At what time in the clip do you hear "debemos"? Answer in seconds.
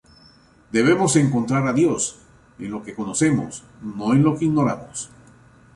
0.77-1.15